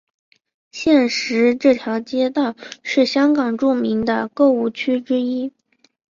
[0.71, 5.53] 现时这条街道是香港著名的购物区之一。